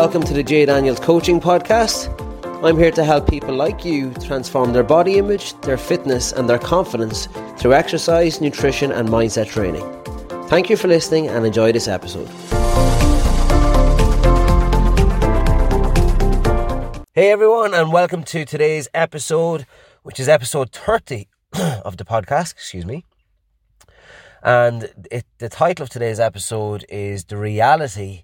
Welcome 0.00 0.22
to 0.26 0.32
the 0.32 0.44
Jay 0.44 0.64
Daniels 0.64 1.00
Coaching 1.00 1.40
Podcast. 1.40 2.06
I'm 2.64 2.78
here 2.78 2.92
to 2.92 3.02
help 3.02 3.28
people 3.28 3.52
like 3.52 3.84
you 3.84 4.14
transform 4.14 4.72
their 4.72 4.84
body 4.84 5.18
image, 5.18 5.60
their 5.62 5.76
fitness, 5.76 6.30
and 6.30 6.48
their 6.48 6.60
confidence 6.60 7.26
through 7.58 7.74
exercise, 7.74 8.40
nutrition, 8.40 8.92
and 8.92 9.08
mindset 9.08 9.48
training. 9.48 9.82
Thank 10.46 10.70
you 10.70 10.76
for 10.76 10.86
listening 10.86 11.26
and 11.26 11.44
enjoy 11.44 11.72
this 11.72 11.88
episode. 11.88 12.28
Hey 17.12 17.32
everyone, 17.32 17.74
and 17.74 17.92
welcome 17.92 18.22
to 18.22 18.44
today's 18.44 18.86
episode, 18.94 19.66
which 20.04 20.20
is 20.20 20.28
episode 20.28 20.70
30 20.70 21.26
of 21.84 21.96
the 21.96 22.04
podcast, 22.04 22.52
excuse 22.52 22.86
me. 22.86 23.04
And 24.44 25.08
it, 25.10 25.26
the 25.38 25.48
title 25.48 25.82
of 25.82 25.90
today's 25.90 26.20
episode 26.20 26.86
is 26.88 27.24
The 27.24 27.36
Reality 27.36 28.22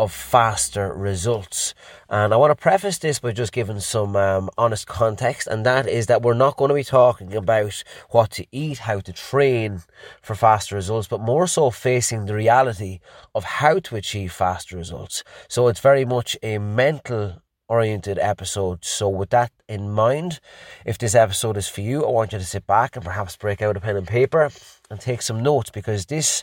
of 0.00 0.10
faster 0.10 0.94
results. 0.94 1.74
And 2.08 2.32
I 2.32 2.38
want 2.38 2.52
to 2.52 2.54
preface 2.54 2.96
this 2.96 3.18
by 3.20 3.32
just 3.32 3.52
giving 3.52 3.80
some 3.80 4.16
um, 4.16 4.48
honest 4.56 4.86
context, 4.86 5.46
and 5.46 5.66
that 5.66 5.86
is 5.86 6.06
that 6.06 6.22
we're 6.22 6.32
not 6.32 6.56
going 6.56 6.70
to 6.70 6.74
be 6.74 6.82
talking 6.82 7.34
about 7.34 7.84
what 8.08 8.30
to 8.32 8.46
eat, 8.50 8.78
how 8.78 9.00
to 9.00 9.12
train 9.12 9.82
for 10.22 10.34
faster 10.34 10.74
results, 10.74 11.06
but 11.06 11.20
more 11.20 11.46
so 11.46 11.70
facing 11.70 12.24
the 12.24 12.34
reality 12.34 13.00
of 13.34 13.44
how 13.44 13.78
to 13.78 13.94
achieve 13.94 14.32
faster 14.32 14.74
results. 14.74 15.22
So 15.48 15.68
it's 15.68 15.80
very 15.80 16.06
much 16.06 16.34
a 16.42 16.56
mental 16.56 17.42
oriented 17.68 18.18
episode. 18.18 18.84
So, 18.84 19.06
with 19.08 19.30
that 19.30 19.52
in 19.68 19.90
mind, 19.92 20.40
if 20.86 20.96
this 20.96 21.14
episode 21.14 21.58
is 21.58 21.68
for 21.68 21.82
you, 21.82 22.04
I 22.04 22.10
want 22.10 22.32
you 22.32 22.38
to 22.38 22.44
sit 22.44 22.66
back 22.66 22.96
and 22.96 23.04
perhaps 23.04 23.36
break 23.36 23.60
out 23.60 23.76
a 23.76 23.80
pen 23.80 23.96
and 23.96 24.08
paper 24.08 24.50
and 24.90 24.98
take 24.98 25.20
some 25.20 25.42
notes 25.42 25.70
because 25.70 26.06
this 26.06 26.42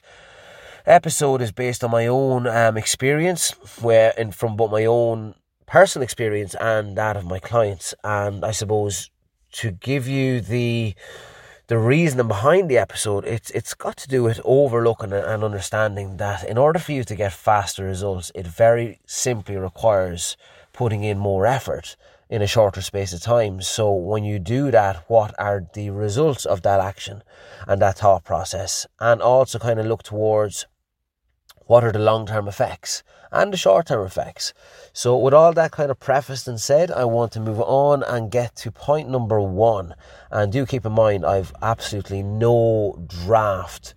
episode 0.87 1.41
is 1.41 1.51
based 1.51 1.83
on 1.83 1.91
my 1.91 2.07
own 2.07 2.47
um, 2.47 2.77
experience, 2.77 3.51
where 3.81 4.13
and 4.17 4.33
from 4.33 4.55
both 4.55 4.71
my 4.71 4.85
own 4.85 5.35
personal 5.65 6.03
experience 6.03 6.55
and 6.55 6.97
that 6.97 7.17
of 7.17 7.25
my 7.25 7.39
clients. 7.39 7.93
And 8.03 8.45
I 8.45 8.51
suppose 8.51 9.11
to 9.53 9.71
give 9.71 10.07
you 10.07 10.41
the 10.41 10.95
the 11.67 11.77
reasoning 11.77 12.29
behind 12.29 12.69
the 12.69 12.77
episode, 12.77 13.25
it's 13.25 13.49
it's 13.51 13.73
got 13.73 13.97
to 13.97 14.07
do 14.07 14.23
with 14.23 14.39
overlooking 14.45 15.11
and 15.11 15.43
understanding 15.43 16.17
that 16.17 16.47
in 16.47 16.57
order 16.57 16.79
for 16.79 16.93
you 16.93 17.03
to 17.03 17.15
get 17.15 17.33
faster 17.33 17.83
results, 17.83 18.31
it 18.33 18.47
very 18.47 18.99
simply 19.05 19.57
requires 19.57 20.37
putting 20.71 21.03
in 21.03 21.17
more 21.17 21.45
effort 21.45 21.97
in 22.29 22.41
a 22.41 22.47
shorter 22.47 22.81
space 22.81 23.13
of 23.13 23.21
time. 23.21 23.61
So 23.61 23.91
when 23.91 24.23
you 24.23 24.39
do 24.39 24.71
that, 24.71 25.03
what 25.07 25.33
are 25.37 25.65
the 25.73 25.89
results 25.89 26.45
of 26.45 26.61
that 26.61 26.79
action 26.79 27.23
and 27.67 27.81
that 27.81 27.97
thought 27.97 28.23
process? 28.23 28.85
And 28.99 29.21
also 29.21 29.59
kind 29.59 29.79
of 29.79 29.85
look 29.85 30.03
towards 30.03 30.65
what 31.67 31.83
are 31.83 31.91
the 31.91 31.99
long 31.99 32.25
term 32.25 32.47
effects 32.47 33.03
and 33.31 33.53
the 33.53 33.57
short 33.57 33.87
term 33.87 34.05
effects. 34.05 34.53
So, 34.93 35.17
with 35.17 35.33
all 35.33 35.53
that 35.53 35.71
kind 35.71 35.91
of 35.91 35.99
prefaced 35.99 36.47
and 36.47 36.59
said, 36.59 36.91
I 36.91 37.05
want 37.05 37.31
to 37.33 37.39
move 37.39 37.61
on 37.61 38.03
and 38.03 38.31
get 38.31 38.55
to 38.57 38.71
point 38.71 39.09
number 39.09 39.39
one. 39.39 39.95
And 40.31 40.51
do 40.51 40.65
keep 40.65 40.85
in 40.85 40.93
mind, 40.93 41.25
I've 41.25 41.53
absolutely 41.61 42.23
no 42.23 42.97
draft 43.07 43.93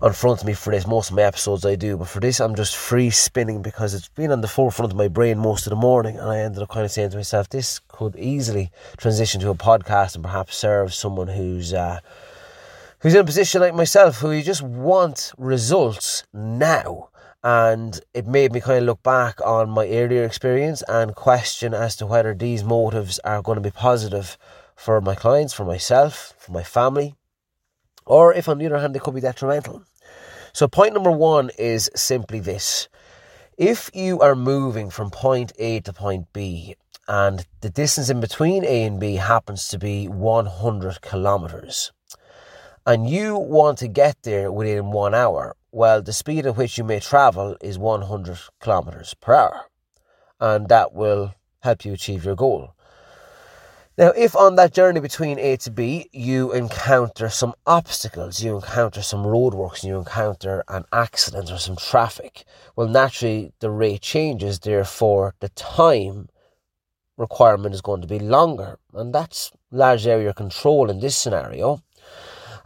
on 0.00 0.12
front 0.12 0.40
of 0.40 0.46
me 0.46 0.52
for 0.52 0.70
this. 0.70 0.86
Most 0.86 1.10
of 1.10 1.16
my 1.16 1.22
episodes 1.22 1.64
I 1.64 1.74
do, 1.74 1.96
but 1.96 2.08
for 2.08 2.20
this, 2.20 2.40
I'm 2.40 2.54
just 2.54 2.76
free 2.76 3.10
spinning 3.10 3.62
because 3.62 3.94
it's 3.94 4.08
been 4.08 4.30
on 4.30 4.40
the 4.40 4.48
forefront 4.48 4.92
of 4.92 4.98
my 4.98 5.08
brain 5.08 5.38
most 5.38 5.66
of 5.66 5.70
the 5.70 5.76
morning. 5.76 6.18
And 6.18 6.30
I 6.30 6.38
ended 6.40 6.62
up 6.62 6.68
kind 6.68 6.84
of 6.84 6.92
saying 6.92 7.10
to 7.10 7.16
myself, 7.16 7.48
this 7.48 7.80
could 7.88 8.16
easily 8.16 8.70
transition 8.96 9.40
to 9.40 9.50
a 9.50 9.54
podcast 9.54 10.14
and 10.14 10.24
perhaps 10.24 10.56
serve 10.56 10.94
someone 10.94 11.28
who's. 11.28 11.72
Uh, 11.72 12.00
who's 13.00 13.14
in 13.14 13.20
a 13.20 13.24
position 13.24 13.60
like 13.60 13.74
myself 13.74 14.18
who 14.18 14.32
you 14.32 14.42
just 14.42 14.62
want 14.62 15.32
results 15.38 16.24
now. 16.32 17.10
And 17.42 18.00
it 18.14 18.26
made 18.26 18.52
me 18.52 18.60
kind 18.60 18.78
of 18.78 18.84
look 18.84 19.02
back 19.02 19.40
on 19.46 19.70
my 19.70 19.86
earlier 19.88 20.24
experience 20.24 20.82
and 20.88 21.14
question 21.14 21.72
as 21.72 21.94
to 21.96 22.06
whether 22.06 22.34
these 22.34 22.64
motives 22.64 23.20
are 23.20 23.42
going 23.42 23.56
to 23.56 23.62
be 23.62 23.70
positive 23.70 24.36
for 24.74 25.00
my 25.00 25.14
clients, 25.14 25.54
for 25.54 25.64
myself, 25.64 26.34
for 26.38 26.52
my 26.52 26.64
family, 26.64 27.14
or 28.06 28.34
if 28.34 28.48
on 28.48 28.58
the 28.58 28.66
other 28.66 28.78
hand 28.78 28.94
they 28.94 28.98
could 28.98 29.14
be 29.14 29.20
detrimental. 29.20 29.84
So, 30.52 30.66
point 30.66 30.94
number 30.94 31.10
one 31.10 31.50
is 31.58 31.90
simply 31.94 32.40
this 32.40 32.88
if 33.56 33.90
you 33.94 34.20
are 34.20 34.34
moving 34.34 34.90
from 34.90 35.10
point 35.10 35.52
A 35.58 35.80
to 35.80 35.92
point 35.92 36.32
B, 36.32 36.74
and 37.06 37.44
the 37.60 37.70
distance 37.70 38.10
in 38.10 38.20
between 38.20 38.64
A 38.64 38.84
and 38.84 39.00
B 39.00 39.16
happens 39.16 39.68
to 39.68 39.78
be 39.78 40.06
100 40.06 41.00
kilometers, 41.00 41.92
and 42.88 43.06
you 43.06 43.36
want 43.36 43.76
to 43.76 43.86
get 43.86 44.16
there 44.22 44.50
within 44.50 44.90
one 44.92 45.14
hour, 45.14 45.54
well, 45.70 46.00
the 46.00 46.14
speed 46.14 46.46
at 46.46 46.56
which 46.56 46.78
you 46.78 46.84
may 46.84 46.98
travel 46.98 47.54
is 47.60 47.78
100 47.78 48.38
kilometers 48.60 49.12
per 49.20 49.34
hour, 49.34 49.66
and 50.40 50.70
that 50.70 50.94
will 50.94 51.34
help 51.60 51.84
you 51.84 51.92
achieve 51.92 52.24
your 52.24 52.34
goal. 52.34 52.72
Now, 53.98 54.12
if 54.16 54.34
on 54.34 54.54
that 54.54 54.72
journey 54.72 55.00
between 55.00 55.38
A 55.38 55.58
to 55.58 55.70
B 55.70 56.08
you 56.12 56.50
encounter 56.54 57.28
some 57.28 57.52
obstacles, 57.66 58.42
you 58.42 58.56
encounter 58.56 59.02
some 59.02 59.22
roadworks, 59.22 59.84
you 59.84 59.98
encounter 59.98 60.64
an 60.68 60.86
accident 60.90 61.50
or 61.50 61.58
some 61.58 61.76
traffic, 61.76 62.44
well, 62.74 62.88
naturally 62.88 63.52
the 63.60 63.70
rate 63.70 64.00
changes, 64.00 64.60
therefore, 64.60 65.34
the 65.40 65.50
time 65.50 66.30
requirement 67.18 67.74
is 67.74 67.82
going 67.82 68.00
to 68.00 68.08
be 68.08 68.18
longer, 68.18 68.78
and 68.94 69.14
that's 69.14 69.52
largely 69.70 70.10
out 70.10 70.18
of 70.18 70.22
your 70.22 70.32
control 70.32 70.88
in 70.88 71.00
this 71.00 71.18
scenario. 71.18 71.82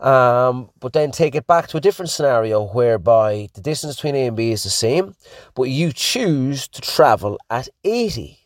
Um, 0.03 0.71
but 0.81 0.93
then 0.93 1.13
take 1.13 1.37
it 1.37 1.47
back 1.47 1.69
to 1.69 1.77
a 1.77 1.81
different 1.81 2.11
scenario 2.11 2.67
whereby 2.67 3.49
the 3.55 3.61
distance 3.61 3.95
between 3.95 4.17
A 4.17 4.27
and 4.27 4.37
B 4.37 4.51
is 4.51 4.65
the 4.65 4.71
same, 4.71 5.15
but 5.55 5.65
you 5.65 5.93
choose 5.93 6.67
to 6.69 6.81
travel 6.81 7.39
at 7.49 7.69
80. 7.85 8.37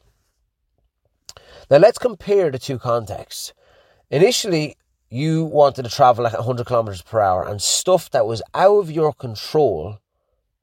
Now 1.71 1.78
let's 1.78 1.99
compare 1.99 2.50
the 2.50 2.59
two 2.59 2.78
contexts. 2.78 3.55
Initially, 4.11 4.77
you 5.09 5.47
wanted 5.47 5.84
to 5.84 5.91
travel 5.91 6.27
at 6.27 6.34
100 6.34 6.66
kilometers 6.66 7.00
per 7.00 7.21
hour, 7.21 7.49
and 7.49 7.62
stuff 7.62 8.11
that 8.11 8.27
was 8.27 8.43
out 8.55 8.77
of 8.77 8.91
your 8.91 9.15
control 9.15 9.99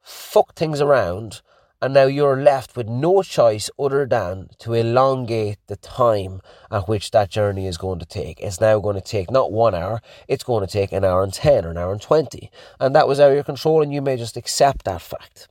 fucked 0.03 0.59
things 0.59 0.79
around 0.79 1.41
and 1.83 1.93
now 1.93 2.05
you're 2.05 2.41
left 2.41 2.77
with 2.77 2.87
no 2.87 3.21
choice 3.21 3.69
other 3.77 4.05
than 4.05 4.47
to 4.57 4.73
elongate 4.73 5.57
the 5.67 5.75
time 5.75 6.39
at 6.71 6.87
which 6.87 7.11
that 7.11 7.29
journey 7.29 7.67
is 7.67 7.75
going 7.75 7.99
to 7.99 8.05
take. 8.05 8.39
It's 8.39 8.61
now 8.61 8.79
going 8.79 8.95
to 8.95 9.01
take 9.01 9.29
not 9.29 9.51
one 9.51 9.75
hour, 9.75 9.99
it's 10.29 10.45
going 10.45 10.65
to 10.65 10.71
take 10.71 10.93
an 10.93 11.03
hour 11.03 11.23
and 11.23 11.33
10 11.33 11.65
or 11.65 11.71
an 11.71 11.77
hour 11.77 11.91
and 11.91 12.01
20. 12.01 12.49
And 12.79 12.95
that 12.95 13.05
was 13.05 13.19
out 13.19 13.31
of 13.31 13.35
your 13.35 13.43
control, 13.43 13.81
and 13.81 13.93
you 13.93 14.01
may 14.01 14.15
just 14.15 14.37
accept 14.37 14.85
that 14.85 15.01
fact. 15.01 15.49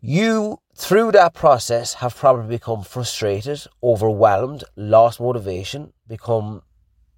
You, 0.00 0.58
through 0.74 1.12
that 1.12 1.34
process, 1.34 1.94
have 1.94 2.16
probably 2.16 2.56
become 2.56 2.82
frustrated, 2.82 3.64
overwhelmed, 3.80 4.64
lost 4.74 5.20
motivation, 5.20 5.92
become 6.08 6.62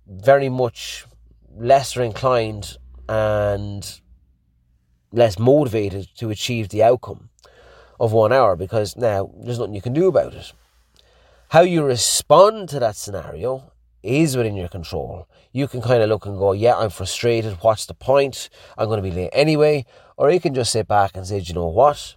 very 0.07 0.51
much 0.51 1.07
lesser 1.57 2.03
inclined 2.03 2.77
and 3.09 3.99
less 5.11 5.39
motivated 5.39 6.07
to 6.17 6.29
achieve 6.29 6.69
the 6.69 6.83
outcome 6.83 7.30
of 8.01 8.13
one 8.13 8.33
hour 8.33 8.57
because 8.57 8.97
now 8.97 9.31
there's 9.37 9.59
nothing 9.59 9.75
you 9.75 9.83
can 9.83 9.93
do 9.93 10.09
about 10.09 10.35
it. 10.35 10.53
How 11.51 11.61
you 11.61 11.85
respond 11.85 12.71
to 12.71 12.81
that 12.81 12.97
scenario 12.97 13.73
is 14.03 14.37
within 14.37 14.57
your 14.57 14.69
control. 14.69 15.29
You 15.53 15.69
can 15.69 15.83
kind 15.83 16.03
of 16.03 16.09
look 16.09 16.25
and 16.25 16.39
go, 16.39 16.53
yeah, 16.53 16.77
I'm 16.77 16.89
frustrated. 16.89 17.59
What's 17.61 17.85
the 17.85 17.95
point? 17.95 18.49
I'm 18.79 18.89
going 18.89 19.03
to 19.03 19.09
be 19.09 19.15
late 19.15 19.31
anyway. 19.35 19.85
Or 20.17 20.31
you 20.31 20.41
can 20.41 20.55
just 20.55 20.73
sit 20.73 20.89
back 20.89 21.15
and 21.15 21.27
say, 21.27 21.41
do 21.41 21.49
you 21.49 21.55
know 21.55 21.67
what? 21.67 22.17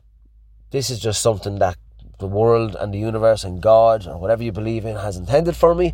This 0.71 0.89
is 0.89 0.99
just 0.99 1.21
something 1.21 1.59
that 1.59 1.77
the 2.19 2.27
world 2.27 2.77
and 2.79 2.93
the 2.93 2.99
universe 2.99 3.43
and 3.43 3.61
God 3.61 4.07
or 4.07 4.17
whatever 4.17 4.43
you 4.43 4.53
believe 4.53 4.85
in 4.85 4.95
has 4.95 5.17
intended 5.17 5.57
for 5.57 5.75
me. 5.75 5.93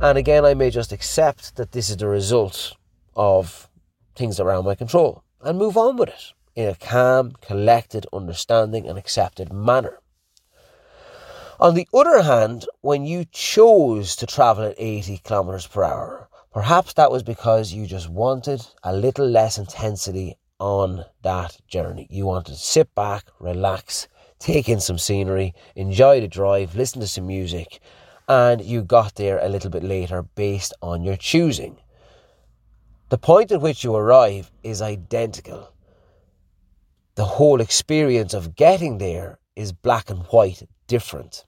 And 0.00 0.16
again, 0.16 0.44
I 0.44 0.54
may 0.54 0.70
just 0.70 0.92
accept 0.92 1.56
that 1.56 1.72
this 1.72 1.90
is 1.90 1.96
the 1.96 2.06
result 2.06 2.76
of 3.16 3.68
things 4.14 4.38
around 4.38 4.64
my 4.64 4.76
control 4.76 5.24
and 5.40 5.58
move 5.58 5.76
on 5.76 5.96
with 5.96 6.10
it 6.10 6.32
in 6.56 6.68
a 6.68 6.74
calm, 6.74 7.32
collected, 7.40 8.06
understanding, 8.12 8.88
and 8.88 8.98
accepted 8.98 9.52
manner. 9.52 9.98
On 11.60 11.74
the 11.74 11.88
other 11.94 12.22
hand, 12.22 12.66
when 12.80 13.06
you 13.06 13.24
chose 13.26 14.16
to 14.16 14.26
travel 14.26 14.64
at 14.64 14.74
80 14.76 15.18
kilometers 15.18 15.66
per 15.66 15.84
hour, 15.84 16.28
perhaps 16.52 16.92
that 16.94 17.10
was 17.10 17.22
because 17.22 17.72
you 17.72 17.86
just 17.86 18.08
wanted 18.08 18.66
a 18.82 18.94
little 18.94 19.26
less 19.26 19.58
intensity 19.58 20.36
on 20.58 21.04
that 21.22 21.56
journey. 21.68 22.06
You 22.10 22.26
wanted 22.26 22.52
to 22.52 22.58
sit 22.58 22.94
back, 22.94 23.24
relax, 23.40 24.08
take 24.38 24.68
in 24.68 24.80
some 24.80 24.98
scenery, 24.98 25.54
enjoy 25.74 26.20
the 26.20 26.28
drive, 26.28 26.74
listen 26.74 27.00
to 27.00 27.06
some 27.06 27.26
music, 27.26 27.80
and 28.28 28.60
you 28.60 28.82
got 28.82 29.16
there 29.16 29.38
a 29.38 29.48
little 29.48 29.70
bit 29.70 29.82
later 29.82 30.22
based 30.22 30.72
on 30.82 31.02
your 31.02 31.16
choosing. 31.16 31.78
The 33.10 33.18
point 33.18 33.52
at 33.52 33.60
which 33.60 33.84
you 33.84 33.94
arrive 33.94 34.50
is 34.62 34.80
identical 34.80 35.73
the 37.16 37.24
whole 37.24 37.60
experience 37.60 38.34
of 38.34 38.56
getting 38.56 38.98
there 38.98 39.38
is 39.56 39.72
black 39.72 40.10
and 40.10 40.20
white 40.24 40.62
different. 40.86 41.44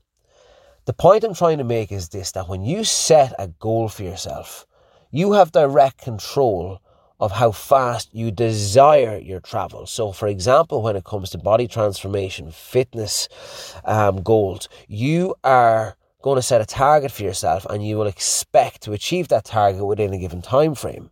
The 0.84 0.92
point 0.92 1.24
I'm 1.24 1.34
trying 1.34 1.58
to 1.58 1.64
make 1.64 1.90
is 1.90 2.10
this 2.10 2.32
that 2.32 2.48
when 2.48 2.62
you 2.62 2.84
set 2.84 3.34
a 3.38 3.48
goal 3.48 3.88
for 3.88 4.04
yourself, 4.04 4.66
you 5.10 5.32
have 5.32 5.50
direct 5.50 5.98
control 5.98 6.80
of 7.18 7.32
how 7.32 7.50
fast 7.50 8.10
you 8.12 8.30
desire 8.30 9.18
your 9.18 9.40
travel. 9.40 9.86
So, 9.86 10.12
for 10.12 10.28
example, 10.28 10.82
when 10.82 10.96
it 10.96 11.04
comes 11.04 11.30
to 11.30 11.38
body 11.38 11.66
transformation, 11.66 12.50
fitness 12.50 13.28
um, 13.84 14.22
goals, 14.22 14.68
you 14.86 15.34
are 15.42 15.96
going 16.22 16.36
to 16.36 16.42
set 16.42 16.60
a 16.60 16.66
target 16.66 17.10
for 17.10 17.22
yourself 17.22 17.66
and 17.70 17.86
you 17.86 17.96
will 17.96 18.06
expect 18.06 18.82
to 18.82 18.92
achieve 18.92 19.28
that 19.28 19.44
target 19.44 19.84
within 19.84 20.12
a 20.12 20.18
given 20.18 20.42
time 20.42 20.74
frame. 20.74 21.10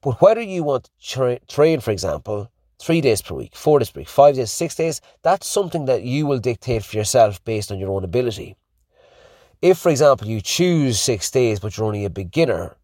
But 0.00 0.20
whether 0.22 0.40
you 0.40 0.64
want 0.64 0.84
to 0.84 0.90
tra- 1.00 1.40
train, 1.46 1.80
for 1.80 1.90
example, 1.90 2.50
three 2.80 3.00
days 3.00 3.22
per 3.22 3.34
week, 3.34 3.54
four 3.54 3.78
days 3.78 3.90
per 3.90 4.00
week, 4.00 4.08
five 4.08 4.36
days, 4.36 4.50
six 4.50 4.74
days, 4.74 5.00
that's 5.22 5.46
something 5.46 5.86
that 5.86 6.02
you 6.02 6.26
will 6.26 6.38
dictate 6.38 6.84
for 6.84 6.96
yourself 6.96 7.42
based 7.44 7.72
on 7.72 7.78
your 7.78 7.90
own 7.90 8.04
ability. 8.04 8.56
If, 9.60 9.78
for 9.78 9.90
example, 9.90 10.28
you 10.28 10.40
choose 10.40 11.00
six 11.00 11.30
days 11.30 11.58
but 11.58 11.76
you're 11.76 11.86
only 11.86 12.04
a 12.04 12.10
beginner, 12.10 12.76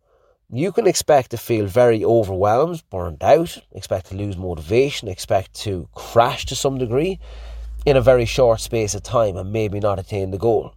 you 0.50 0.72
can 0.72 0.86
expect 0.86 1.30
to 1.30 1.36
feel 1.36 1.66
very 1.66 2.04
overwhelmed, 2.04 2.82
burned 2.90 3.22
out, 3.22 3.58
expect 3.72 4.06
to 4.06 4.16
lose 4.16 4.36
motivation, 4.36 5.08
expect 5.08 5.54
to 5.54 5.88
crash 5.94 6.46
to 6.46 6.56
some 6.56 6.78
degree 6.78 7.18
in 7.86 7.96
a 7.96 8.00
very 8.00 8.24
short 8.24 8.60
space 8.60 8.94
of 8.94 9.02
time 9.02 9.36
and 9.36 9.52
maybe 9.52 9.80
not 9.80 9.98
attain 9.98 10.30
the 10.30 10.38
goal. 10.38 10.74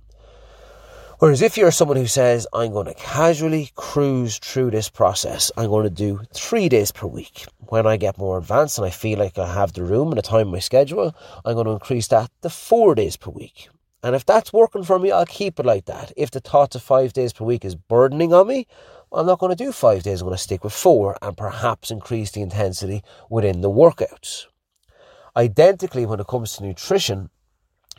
Whereas 1.20 1.42
if 1.42 1.58
you're 1.58 1.72
someone 1.72 1.98
who 1.98 2.06
says, 2.06 2.46
I'm 2.54 2.74
going 2.74 2.86
to 2.86 2.94
casually 2.94 3.72
cruise 3.74 4.38
through 4.38 4.70
this 4.70 4.88
process, 4.88 5.52
I'm 5.58 5.72
going 5.72 5.86
to 5.86 5.90
do 5.90 6.22
three 6.32 6.70
days 6.70 6.92
per 6.92 7.08
week. 7.08 7.48
When 7.58 7.88
I 7.88 7.98
get 7.98 8.20
more 8.20 8.38
advanced 8.38 8.78
and 8.78 8.86
I 8.86 8.92
feel 8.92 9.18
like 9.18 9.36
I 9.40 9.52
have 9.52 9.74
the 9.74 9.84
room 9.84 10.10
and 10.10 10.20
the 10.20 10.22
time 10.22 10.42
in 10.42 10.52
my 10.52 10.60
schedule, 10.60 11.16
I'm 11.44 11.56
going 11.56 11.66
to 11.66 11.72
increase 11.72 12.08
that 12.10 12.30
to 12.44 12.52
four 12.52 12.94
days 12.94 13.18
per 13.18 13.32
week. 13.32 13.68
And 14.04 14.16
if 14.16 14.28
that's 14.28 14.54
working 14.54 14.84
for 14.84 15.00
me, 15.00 15.10
I'll 15.10 15.26
keep 15.26 15.60
it 15.60 15.66
like 15.66 15.86
that. 15.86 16.12
If 16.16 16.30
the 16.30 16.40
thought 16.40 16.76
of 16.76 16.84
five 16.84 17.14
days 17.14 17.34
per 17.34 17.44
week 17.44 17.66
is 17.66 17.74
burdening 17.74 18.32
on 18.32 18.48
me, 18.48 18.68
I'm 19.12 19.26
not 19.26 19.40
going 19.40 19.56
to 19.56 19.64
do 19.64 19.72
five 19.72 20.04
days. 20.04 20.22
I'm 20.22 20.28
going 20.28 20.38
to 20.38 20.44
stick 20.44 20.64
with 20.64 20.74
four 20.74 21.18
and 21.24 21.36
perhaps 21.36 21.90
increase 21.90 22.30
the 22.30 22.42
intensity 22.42 23.02
within 23.28 23.62
the 23.62 23.72
workouts. 23.72 24.46
Identically, 25.36 26.06
when 26.06 26.20
it 26.20 26.28
comes 26.28 26.54
to 26.54 26.64
nutrition, 26.64 27.32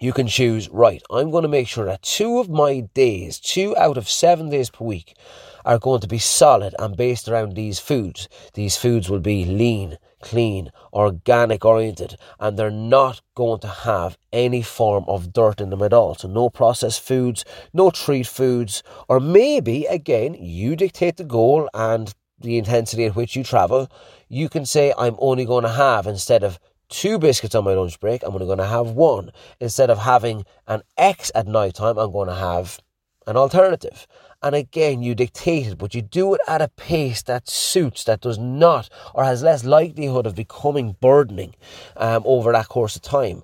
you 0.01 0.13
can 0.13 0.27
choose, 0.27 0.69
right, 0.69 1.03
I'm 1.11 1.31
going 1.31 1.43
to 1.43 1.49
make 1.49 1.69
sure 1.69 1.85
that 1.87 2.03
two 2.03 2.39
of 2.39 2.49
my 2.49 2.81
days, 2.95 3.39
two 3.39 3.77
out 3.77 3.97
of 3.97 4.09
seven 4.09 4.49
days 4.51 4.71
per 4.71 4.85
week, 4.85 5.17
are 5.65 5.79
going 5.79 6.01
to 6.01 6.09
be 6.09 6.19
solid 6.19 6.75
and 6.79 6.97
based 6.97 7.29
around 7.29 7.55
these 7.55 7.79
foods. 7.79 8.29
These 8.55 8.77
foods 8.77 9.11
will 9.11 9.21
be 9.21 9.45
lean, 9.45 9.99
clean, 10.23 10.71
organic 10.93 11.65
oriented, 11.65 12.17
and 12.39 12.57
they're 12.57 12.71
not 12.71 13.21
going 13.35 13.61
to 13.61 13.69
have 13.69 14.17
any 14.33 14.63
form 14.63 15.05
of 15.09 15.33
dirt 15.33 15.61
in 15.61 15.71
them 15.71 15.83
at 15.83 15.93
all. 15.93 16.15
So, 16.15 16.29
no 16.29 16.49
processed 16.49 17.03
foods, 17.03 17.45
no 17.73 17.91
treat 17.91 18.27
foods, 18.27 18.83
or 19.09 19.21
maybe, 19.21 19.87
again, 19.87 20.35
you 20.35 20.77
dictate 20.77 21.17
the 21.17 21.25
goal 21.25 21.69
and 21.75 22.15
the 22.41 22.57
intensity 22.57 23.05
at 23.05 23.17
which 23.17 23.37
you 23.37 23.45
travel. 23.45 23.91
You 24.29 24.49
can 24.49 24.65
say, 24.65 24.95
I'm 24.97 25.17
only 25.19 25.45
going 25.45 25.65
to 25.65 25.71
have, 25.71 26.07
instead 26.07 26.45
of 26.45 26.59
two 26.89 27.19
biscuits 27.19 27.55
on 27.55 27.65
my 27.65 27.75
lunch 27.75 28.01
break, 28.01 28.23
I'm 28.23 28.35
only 28.35 28.47
going 28.47 28.59
to 28.59 28.67
have 28.67 28.91
one. 28.91 29.31
Instead 29.61 29.91
of 29.91 29.99
having 29.99 30.45
an 30.67 30.83
X 30.97 31.31
at 31.35 31.47
night 31.47 31.75
time, 31.75 31.99
I'm 31.99 32.13
going 32.13 32.29
to 32.29 32.35
have 32.35 32.81
an 33.27 33.37
alternative. 33.37 34.07
And 34.43 34.55
again, 34.55 35.03
you 35.03 35.15
dictate 35.15 35.67
it, 35.67 35.79
but 35.79 35.95
you 35.95 36.03
do 36.03 36.35
it 36.35 36.41
at 36.47 36.63
a 36.63 36.69
pace 36.69 37.23
that 37.23 37.49
suits, 37.49 38.05
that 38.05 38.21
does 38.21 38.39
not, 38.39 38.89
or 39.15 39.25
has 39.25 39.43
less 39.43 39.65
likelihood 39.65 40.27
of 40.27 40.35
becoming 40.35 40.97
burdening 41.01 41.55
um, 41.97 42.23
over 42.25 42.53
that 42.53 42.69
course 42.69 42.97
of 42.97 43.03
time. 43.03 43.43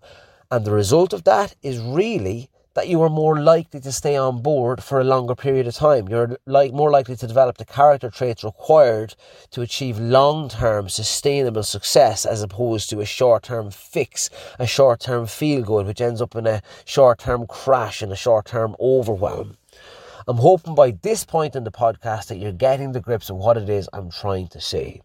And 0.50 0.64
the 0.64 0.70
result 0.70 1.12
of 1.12 1.24
that 1.24 1.54
is 1.62 1.80
really 1.80 2.48
that 2.74 2.88
you 2.88 3.00
are 3.02 3.08
more 3.08 3.40
likely 3.40 3.80
to 3.80 3.92
stay 3.92 4.16
on 4.16 4.42
board 4.42 4.82
for 4.82 5.00
a 5.00 5.04
longer 5.04 5.34
period 5.34 5.66
of 5.66 5.74
time. 5.74 6.08
You're 6.08 6.38
like 6.44 6.72
more 6.72 6.90
likely 6.90 7.16
to 7.16 7.26
develop 7.26 7.56
the 7.56 7.64
character 7.64 8.10
traits 8.10 8.44
required 8.44 9.14
to 9.50 9.62
achieve 9.62 9.98
long-term 9.98 10.88
sustainable 10.88 11.62
success 11.62 12.26
as 12.26 12.42
opposed 12.42 12.90
to 12.90 13.00
a 13.00 13.06
short-term 13.06 13.70
fix, 13.70 14.28
a 14.58 14.66
short-term 14.66 15.26
feel 15.26 15.62
good, 15.62 15.86
which 15.86 16.00
ends 16.00 16.20
up 16.20 16.34
in 16.34 16.46
a 16.46 16.62
short-term 16.84 17.46
crash 17.46 18.02
and 18.02 18.12
a 18.12 18.16
short-term 18.16 18.74
overwhelm. 18.80 19.56
I'm 20.26 20.38
hoping 20.38 20.74
by 20.74 20.92
this 21.02 21.24
point 21.24 21.54
in 21.54 21.64
the 21.64 21.70
podcast 21.70 22.28
that 22.28 22.38
you're 22.38 22.52
getting 22.52 22.92
the 22.92 23.00
grips 23.00 23.30
of 23.30 23.36
what 23.36 23.58
it 23.58 23.68
is 23.68 23.88
I'm 23.92 24.10
trying 24.10 24.48
to 24.48 24.60
say. 24.60 25.02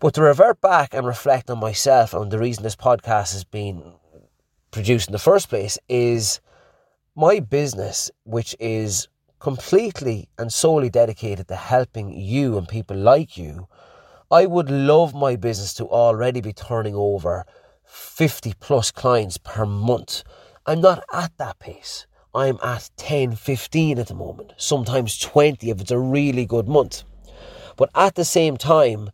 But 0.00 0.14
to 0.14 0.22
revert 0.22 0.60
back 0.60 0.92
and 0.92 1.06
reflect 1.06 1.48
on 1.50 1.60
myself 1.60 2.12
and 2.12 2.30
the 2.30 2.38
reason 2.38 2.62
this 2.62 2.76
podcast 2.76 3.32
has 3.32 3.44
been 3.44 3.94
produced 4.70 5.08
in 5.08 5.12
the 5.12 5.18
first 5.18 5.48
place 5.48 5.78
is 5.88 6.40
my 7.20 7.38
business, 7.38 8.10
which 8.24 8.56
is 8.58 9.06
completely 9.40 10.26
and 10.38 10.50
solely 10.50 10.88
dedicated 10.88 11.46
to 11.48 11.54
helping 11.54 12.10
you 12.18 12.56
and 12.56 12.66
people 12.66 12.96
like 12.96 13.36
you, 13.36 13.68
I 14.30 14.46
would 14.46 14.70
love 14.70 15.14
my 15.14 15.36
business 15.36 15.74
to 15.74 15.84
already 15.84 16.40
be 16.40 16.54
turning 16.54 16.94
over 16.94 17.44
50 17.84 18.54
plus 18.58 18.90
clients 18.90 19.36
per 19.36 19.66
month. 19.66 20.22
I'm 20.64 20.80
not 20.80 21.04
at 21.12 21.36
that 21.36 21.58
pace. 21.58 22.06
I'm 22.34 22.58
at 22.62 22.88
10, 22.96 23.34
15 23.36 23.98
at 23.98 24.06
the 24.06 24.14
moment, 24.14 24.54
sometimes 24.56 25.18
20 25.18 25.68
if 25.68 25.78
it's 25.78 25.90
a 25.90 25.98
really 25.98 26.46
good 26.46 26.68
month. 26.68 27.02
But 27.76 27.90
at 27.94 28.14
the 28.14 28.24
same 28.24 28.56
time, 28.56 29.10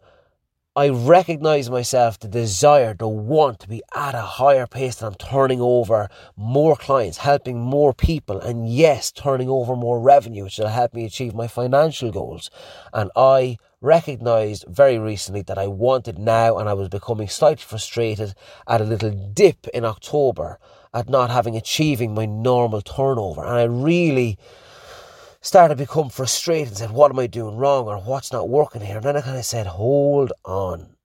I 0.79 0.91
recognize 0.91 1.71
myself 1.71 2.19
the 2.19 2.29
desire, 2.29 2.93
the 2.93 3.09
want 3.09 3.61
to 3.61 3.69
be 3.69 3.83
at 3.95 4.15
a 4.15 4.21
higher 4.21 4.67
pace 4.67 4.97
that 4.97 5.07
I'm 5.07 5.15
turning 5.15 5.59
over 5.59 6.11
more 6.37 6.77
clients, 6.77 7.17
helping 7.17 7.59
more 7.59 7.95
people, 7.95 8.39
and 8.39 8.69
yes, 8.69 9.11
turning 9.11 9.49
over 9.49 9.75
more 9.75 9.99
revenue, 9.99 10.45
which 10.45 10.59
will 10.59 10.67
help 10.67 10.93
me 10.93 11.07
achieve 11.07 11.35
my 11.35 11.49
financial 11.49 12.13
goals. 12.13 12.51
And 12.93 13.11
I 13.17 13.57
recognized 13.81 14.67
very 14.69 14.99
recently 14.99 15.41
that 15.43 15.57
I 15.57 15.67
wanted 15.67 16.19
now, 16.19 16.59
and 16.59 16.69
I 16.69 16.75
was 16.75 16.91
becoming 16.91 17.29
slightly 17.29 17.65
frustrated 17.65 18.35
at 18.69 18.83
a 18.83 18.85
little 18.85 19.13
dip 19.33 19.67
in 19.69 19.87
October 19.87 20.59
at 20.93 21.09
not 21.09 21.31
having 21.31 21.57
achieving 21.57 22.13
my 22.13 22.27
normal 22.27 22.83
turnover. 22.83 23.43
And 23.43 23.57
I 23.57 23.63
really 23.63 24.39
started 25.47 25.77
to 25.77 25.85
become 25.85 26.11
frustrated 26.11 26.69
and 26.69 26.77
said, 26.77 26.91
What 26.91 27.13
am 27.13 27.21
I 27.21 27.29
doing 27.29 27.57
wrong 27.57 27.87
or 27.87 27.99
what's 27.99 28.33
not 28.33 28.49
working 28.49 28.81
here? 28.81 28.97
And 28.97 29.05
then 29.05 29.17
I 29.17 29.21
kind 29.21 29.39
of 29.39 29.45
said, 29.45 29.69
Hold 29.69 30.33
on. 30.45 30.97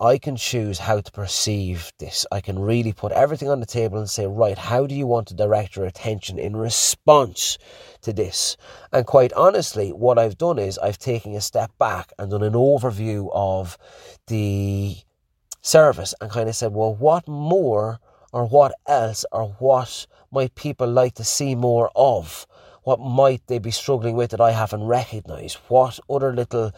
I 0.00 0.16
can 0.16 0.34
choose 0.34 0.78
how 0.78 1.00
to 1.00 1.12
perceive 1.12 1.92
this. 1.98 2.26
I 2.32 2.40
can 2.40 2.58
really 2.58 2.94
put 2.94 3.12
everything 3.12 3.50
on 3.50 3.60
the 3.60 3.66
table 3.66 3.98
and 3.98 4.10
say, 4.10 4.26
right, 4.26 4.58
how 4.58 4.84
do 4.84 4.96
you 4.96 5.06
want 5.06 5.28
to 5.28 5.34
direct 5.34 5.76
your 5.76 5.84
attention 5.84 6.40
in 6.40 6.56
response 6.56 7.56
to 8.00 8.12
this? 8.12 8.56
And 8.90 9.06
quite 9.06 9.32
honestly, 9.34 9.90
what 9.92 10.18
I've 10.18 10.36
done 10.36 10.58
is 10.58 10.76
I've 10.78 10.98
taken 10.98 11.36
a 11.36 11.40
step 11.40 11.70
back 11.78 12.12
and 12.18 12.32
done 12.32 12.42
an 12.42 12.54
overview 12.54 13.30
of 13.32 13.78
the 14.26 14.96
service 15.60 16.14
and 16.20 16.32
kind 16.32 16.48
of 16.48 16.56
said, 16.56 16.72
well, 16.72 16.96
what 16.96 17.28
more 17.28 18.00
or 18.32 18.48
what 18.48 18.72
else 18.88 19.24
or 19.30 19.54
what 19.60 20.08
might 20.32 20.56
people 20.56 20.88
like 20.88 21.14
to 21.14 21.24
see 21.24 21.54
more 21.54 21.92
of? 21.94 22.44
What 22.84 22.98
might 22.98 23.46
they 23.46 23.58
be 23.58 23.70
struggling 23.70 24.16
with 24.16 24.30
that 24.32 24.40
I 24.40 24.50
haven't 24.50 24.82
recognized? 24.82 25.58
What 25.68 26.00
other 26.10 26.32
little 26.32 26.72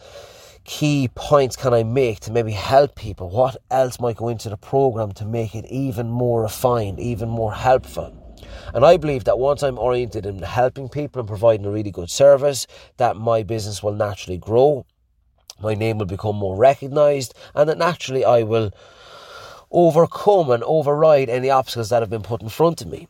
key 0.63 1.09
points 1.15 1.55
can 1.55 1.73
I 1.73 1.83
make 1.83 2.19
to 2.21 2.31
maybe 2.31 2.51
help 2.51 2.95
people? 2.95 3.29
What 3.29 3.57
else 3.71 3.99
might 3.99 4.17
go 4.17 4.27
into 4.27 4.49
the 4.49 4.57
program 4.57 5.13
to 5.13 5.25
make 5.25 5.55
it 5.55 5.65
even 5.65 6.09
more 6.09 6.43
refined, 6.43 6.99
even 6.99 7.29
more 7.29 7.53
helpful? 7.53 8.15
And 8.73 8.85
I 8.85 8.97
believe 8.97 9.23
that 9.23 9.39
once 9.39 9.63
I'm 9.63 9.79
oriented 9.79 10.25
in 10.27 10.43
helping 10.43 10.89
people 10.89 11.21
and 11.21 11.27
providing 11.27 11.65
a 11.65 11.71
really 11.71 11.91
good 11.91 12.09
service, 12.09 12.67
that 12.97 13.15
my 13.15 13.41
business 13.41 13.81
will 13.81 13.93
naturally 13.93 14.37
grow. 14.37 14.85
My 15.59 15.73
name 15.73 15.97
will 15.97 16.05
become 16.05 16.35
more 16.35 16.55
recognized, 16.55 17.33
and 17.55 17.69
that 17.69 17.77
naturally 17.77 18.25
I 18.25 18.43
will 18.43 18.71
overcome 19.71 20.51
and 20.51 20.63
override 20.63 21.29
any 21.29 21.49
obstacles 21.49 21.89
that 21.89 22.01
have 22.01 22.09
been 22.09 22.21
put 22.21 22.41
in 22.41 22.49
front 22.49 22.81
of 22.81 22.87
me. 22.87 23.07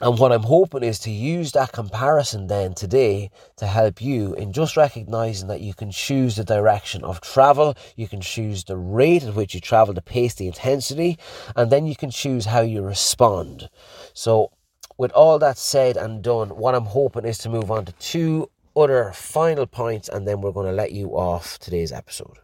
And 0.00 0.16
what 0.16 0.30
I'm 0.30 0.44
hoping 0.44 0.84
is 0.84 1.00
to 1.00 1.10
use 1.10 1.52
that 1.52 1.72
comparison 1.72 2.46
then 2.46 2.74
today 2.74 3.30
to 3.56 3.66
help 3.66 4.00
you 4.00 4.32
in 4.34 4.52
just 4.52 4.76
recognizing 4.76 5.48
that 5.48 5.60
you 5.60 5.74
can 5.74 5.90
choose 5.90 6.36
the 6.36 6.44
direction 6.44 7.02
of 7.02 7.20
travel, 7.20 7.76
you 7.96 8.06
can 8.06 8.20
choose 8.20 8.62
the 8.62 8.76
rate 8.76 9.24
at 9.24 9.34
which 9.34 9.54
you 9.54 9.60
travel, 9.60 9.92
the 9.92 10.00
pace, 10.00 10.34
the 10.34 10.46
intensity, 10.46 11.18
and 11.56 11.72
then 11.72 11.84
you 11.84 11.96
can 11.96 12.10
choose 12.10 12.44
how 12.44 12.60
you 12.60 12.82
respond. 12.82 13.68
So, 14.14 14.52
with 14.96 15.10
all 15.12 15.38
that 15.40 15.58
said 15.58 15.96
and 15.96 16.22
done, 16.22 16.50
what 16.50 16.76
I'm 16.76 16.86
hoping 16.86 17.24
is 17.24 17.38
to 17.38 17.48
move 17.48 17.70
on 17.70 17.84
to 17.84 17.92
two 17.92 18.50
other 18.76 19.12
final 19.12 19.66
points, 19.66 20.08
and 20.08 20.28
then 20.28 20.40
we're 20.40 20.52
going 20.52 20.66
to 20.66 20.72
let 20.72 20.92
you 20.92 21.10
off 21.10 21.58
today's 21.58 21.90
episode. 21.90 22.38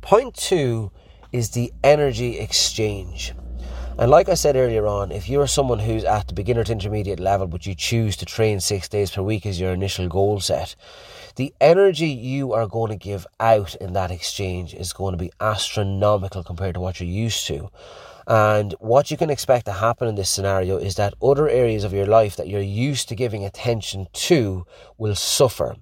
Point 0.00 0.34
two 0.34 0.90
is 1.32 1.50
the 1.50 1.72
energy 1.84 2.38
exchange. 2.40 3.34
And 3.98 4.10
like 4.10 4.28
I 4.28 4.34
said 4.34 4.56
earlier 4.56 4.86
on, 4.86 5.12
if 5.12 5.28
you're 5.28 5.46
someone 5.46 5.78
who's 5.78 6.02
at 6.02 6.26
the 6.26 6.34
beginner 6.34 6.64
to 6.64 6.72
intermediate 6.72 7.20
level, 7.20 7.46
but 7.46 7.66
you 7.66 7.74
choose 7.74 8.16
to 8.16 8.24
train 8.24 8.58
six 8.58 8.88
days 8.88 9.10
per 9.10 9.22
week 9.22 9.44
as 9.44 9.60
your 9.60 9.72
initial 9.72 10.08
goal 10.08 10.40
set, 10.40 10.74
the 11.36 11.54
energy 11.60 12.08
you 12.08 12.52
are 12.52 12.66
going 12.66 12.90
to 12.90 12.96
give 12.96 13.26
out 13.38 13.74
in 13.76 13.92
that 13.92 14.10
exchange 14.10 14.74
is 14.74 14.92
going 14.92 15.12
to 15.12 15.18
be 15.18 15.30
astronomical 15.40 16.42
compared 16.42 16.74
to 16.74 16.80
what 16.80 17.00
you're 17.00 17.08
used 17.08 17.46
to. 17.46 17.68
And 18.26 18.74
what 18.80 19.10
you 19.10 19.16
can 19.16 19.30
expect 19.30 19.66
to 19.66 19.72
happen 19.72 20.08
in 20.08 20.14
this 20.14 20.30
scenario 20.30 20.78
is 20.78 20.94
that 20.94 21.14
other 21.22 21.48
areas 21.48 21.84
of 21.84 21.92
your 21.92 22.06
life 22.06 22.36
that 22.36 22.48
you're 22.48 22.60
used 22.60 23.08
to 23.10 23.14
giving 23.14 23.44
attention 23.44 24.06
to 24.12 24.64
will 24.96 25.14
suffer. 25.14 25.76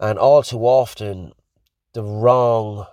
And 0.00 0.18
all 0.18 0.42
too 0.42 0.66
often, 0.66 1.32
the 1.94 2.02
wrong 2.02 2.86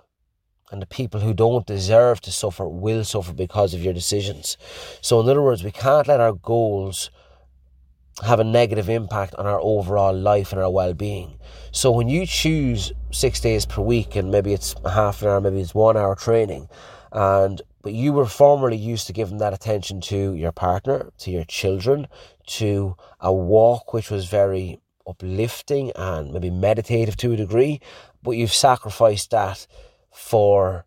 and 0.70 0.80
the 0.80 0.86
people 0.86 1.20
who 1.20 1.34
don't 1.34 1.66
deserve 1.66 2.20
to 2.22 2.32
suffer 2.32 2.68
will 2.68 3.04
suffer 3.04 3.32
because 3.32 3.74
of 3.74 3.82
your 3.82 3.92
decisions. 3.92 4.56
So, 5.00 5.20
in 5.20 5.28
other 5.28 5.42
words, 5.42 5.64
we 5.64 5.72
can't 5.72 6.08
let 6.08 6.20
our 6.20 6.32
goals 6.32 7.10
have 8.24 8.40
a 8.40 8.44
negative 8.44 8.88
impact 8.88 9.34
on 9.36 9.46
our 9.46 9.60
overall 9.60 10.16
life 10.16 10.52
and 10.52 10.60
our 10.60 10.70
well 10.70 10.94
being. 10.94 11.38
So, 11.72 11.90
when 11.90 12.08
you 12.08 12.26
choose 12.26 12.92
six 13.10 13.40
days 13.40 13.66
per 13.66 13.82
week 13.82 14.16
and 14.16 14.30
maybe 14.30 14.52
it's 14.52 14.74
half 14.84 15.22
an 15.22 15.28
hour, 15.28 15.40
maybe 15.40 15.60
it's 15.60 15.74
one 15.74 15.96
hour 15.96 16.14
training, 16.14 16.68
and 17.12 17.60
but 17.82 17.94
you 17.94 18.12
were 18.12 18.26
formerly 18.26 18.76
used 18.76 19.06
to 19.06 19.12
giving 19.12 19.38
that 19.38 19.54
attention 19.54 20.02
to 20.02 20.34
your 20.34 20.52
partner, 20.52 21.10
to 21.18 21.30
your 21.30 21.44
children, 21.44 22.06
to 22.46 22.94
a 23.20 23.32
walk 23.32 23.94
which 23.94 24.10
was 24.10 24.26
very 24.26 24.80
uplifting 25.06 25.90
and 25.96 26.32
maybe 26.32 26.50
meditative 26.50 27.16
to 27.16 27.32
a 27.32 27.36
degree, 27.36 27.80
but 28.22 28.32
you've 28.32 28.52
sacrificed 28.52 29.30
that 29.30 29.66
for 30.12 30.84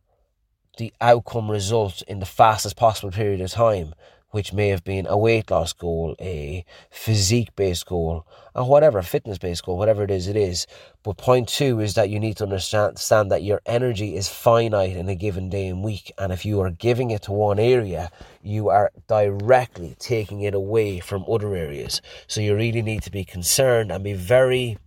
the 0.77 0.93
outcome 0.99 1.51
result 1.51 2.01
in 2.03 2.19
the 2.19 2.25
fastest 2.25 2.75
possible 2.75 3.11
period 3.11 3.41
of 3.41 3.51
time, 3.51 3.93
which 4.31 4.51
may 4.51 4.69
have 4.69 4.83
been 4.83 5.05
a 5.05 5.15
weight 5.15 5.51
loss 5.51 5.73
goal, 5.73 6.15
a 6.19 6.65
physique 6.89 7.55
based 7.55 7.85
goal, 7.85 8.25
or 8.55 8.67
whatever, 8.67 9.03
fitness 9.03 9.37
based 9.37 9.63
goal, 9.63 9.77
whatever 9.77 10.03
it 10.03 10.09
is, 10.09 10.27
it 10.27 10.35
is. 10.35 10.65
But 11.03 11.17
point 11.17 11.47
two 11.47 11.79
is 11.79 11.93
that 11.93 12.09
you 12.09 12.19
need 12.19 12.37
to 12.37 12.43
understand 12.43 13.31
that 13.31 13.43
your 13.43 13.61
energy 13.67 14.15
is 14.15 14.27
finite 14.27 14.97
in 14.97 15.07
a 15.07 15.15
given 15.15 15.49
day 15.49 15.67
and 15.67 15.83
week. 15.83 16.11
And 16.17 16.33
if 16.33 16.45
you 16.45 16.59
are 16.61 16.71
giving 16.71 17.11
it 17.11 17.21
to 17.23 17.31
one 17.31 17.59
area, 17.59 18.09
you 18.41 18.69
are 18.69 18.91
directly 19.07 19.95
taking 19.99 20.41
it 20.41 20.55
away 20.55 20.99
from 20.99 21.25
other 21.29 21.55
areas. 21.55 22.01
So 22.25 22.41
you 22.41 22.55
really 22.55 22.81
need 22.81 23.03
to 23.03 23.11
be 23.11 23.23
concerned 23.23 23.91
and 23.91 24.03
be 24.03 24.13
very 24.13 24.79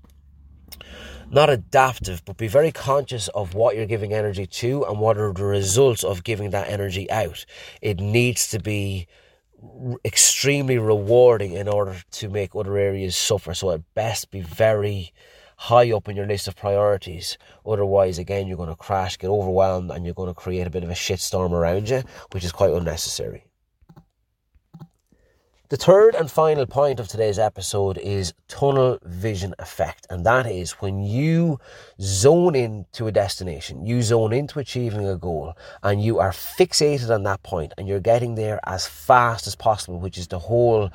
not 1.31 1.51
adaptive, 1.51 2.25
but 2.25 2.37
be 2.37 2.49
very 2.49 2.73
conscious 2.73 3.29
of 3.29 3.55
what 3.55 3.77
you're 3.77 3.87
giving 3.87 4.13
energy 4.13 4.47
to 4.47 4.85
and 4.85 5.01
what 5.01 5.19
are 5.19 5.33
the 5.33 5.45
results 5.45 6.05
of 6.05 6.25
giving 6.25 6.51
that 6.51 6.69
energy 6.69 7.11
out. 7.11 7.45
It 7.83 8.01
needs 8.01 8.49
to 8.49 8.59
be 8.59 9.07
extremely 10.05 10.79
rewarding 10.79 11.53
in 11.53 11.69
order 11.69 11.97
to 12.13 12.29
make 12.29 12.55
other 12.55 12.77
areas 12.77 13.17
suffer. 13.17 13.55
So 13.55 13.71
at 13.71 13.83
best 13.95 14.31
be 14.31 14.41
very 14.41 15.13
high 15.57 15.91
up 15.93 16.09
in 16.09 16.17
your 16.17 16.27
list 16.27 16.49
of 16.49 16.57
priorities. 16.57 17.39
Otherwise, 17.65 18.19
again, 18.19 18.47
you're 18.47 18.57
going 18.57 18.69
to 18.69 18.77
crash, 18.77 19.17
get 19.19 19.29
overwhelmed, 19.29 19.91
and 19.91 20.05
you're 20.05 20.15
going 20.15 20.29
to 20.29 20.35
create 20.35 20.67
a 20.67 20.71
bit 20.71 20.85
of 20.85 20.91
a 20.91 20.95
shitstorm 20.95 21.53
around 21.53 21.89
you, 21.89 22.03
which 22.33 22.45
is 22.45 22.53
quite 22.53 22.73
unnecessary. 22.73 23.45
The 25.69 25.77
third 25.77 26.15
and 26.15 26.31
final 26.31 26.65
point 26.65 27.01
of 27.01 27.09
today's 27.09 27.41
episode 27.41 27.99
is 27.99 28.33
tunnel 28.47 29.01
vision 29.03 29.53
effect. 29.59 30.07
And 30.09 30.25
that 30.25 30.47
is 30.47 30.75
when 30.75 31.03
you 31.03 31.59
zone 32.01 32.55
into 32.55 33.09
a 33.09 33.11
destination, 33.11 33.85
you 33.85 34.01
zone 34.01 34.33
into 34.33 34.61
achieving 34.61 35.09
a 35.09 35.17
goal, 35.17 35.55
and 35.83 36.01
you 36.01 36.21
are 36.21 36.31
fixated 36.31 37.13
on 37.13 37.25
that 37.25 37.43
point 37.43 37.75
and 37.77 37.89
you're 37.89 37.99
getting 37.99 38.37
there 38.37 38.61
as 38.63 38.87
fast 38.87 39.49
as 39.49 39.57
possible, 39.57 39.99
which 39.99 40.19
is 40.19 40.29
the 40.29 40.39
whole, 40.39 40.89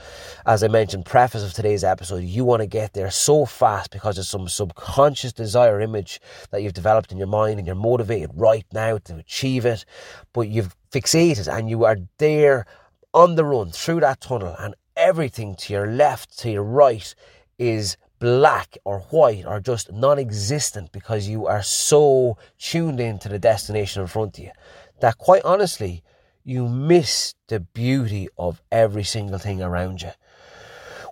as 0.46 0.63
I 0.63 0.70
mentioned, 0.70 1.06
preface 1.06 1.44
of 1.44 1.51
today's 1.51 1.84
episode. 1.84 2.24
You 2.24 2.46
want 2.46 2.62
to 2.62 2.68
get 2.68 2.94
there 2.94 3.12
so 3.12 3.46
fast 3.46 3.92
because 3.92 4.18
of 4.18 4.25
some 4.25 4.48
subconscious 4.48 5.34
desire 5.34 5.82
image 5.82 6.22
that 6.51 6.63
you've 6.63 6.72
developed 6.72 7.12
in 7.12 7.18
your 7.18 7.28
mind 7.28 7.58
and 7.58 7.68
you're 7.68 7.75
motivated 7.75 8.32
right 8.36 8.66
now 8.72 9.00
to 9.00 9.18
achieve 9.18 9.66
it, 9.66 9.84
but 10.32 10.48
you've 10.48 10.74
fixated 10.92 11.54
and 11.54 11.70
you 11.70 11.84
are 11.84 11.98
there 12.18 12.66
on 13.13 13.36
the 13.36 13.46
run 13.46 13.72
through 13.72 14.00
that 14.00 14.22
tunnel 14.22 14.56
and 14.60 14.75
everything 14.96 15.56
to 15.56 15.74
your 15.74 15.88
left, 15.88 16.38
to 16.39 16.51
your 16.51 16.63
right 16.63 17.13
is 17.58 17.98
black 18.20 18.77
or 18.86 19.00
white 19.10 19.46
or 19.46 19.60
just 19.60 19.91
non 19.91 20.20
existent 20.20 20.91
because 20.91 21.27
you 21.27 21.48
are 21.48 21.63
so 21.63 22.38
tuned 22.58 23.00
into 23.00 23.27
the 23.27 23.39
destination 23.39 24.01
in 24.01 24.08
front 24.08 24.38
of 24.38 24.44
you 24.44 24.51
that 25.00 25.18
quite 25.18 25.44
honestly, 25.44 26.03
you 26.44 26.68
miss 26.68 27.34
the 27.48 27.60
beauty 27.60 28.27
of 28.38 28.62
every 28.72 29.03
single 29.03 29.39
thing 29.39 29.62
around 29.62 30.01
you. 30.01 30.12